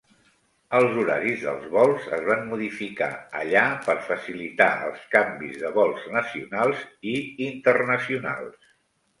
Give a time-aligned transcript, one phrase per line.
[0.77, 3.09] Els horaris dels vols es van modificar
[3.41, 7.17] allà per facilitar els canvis de vols nacionals i
[7.53, 8.75] internacionals.